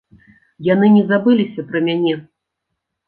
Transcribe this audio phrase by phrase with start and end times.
[0.67, 2.17] Яны не забыліся пра мяне.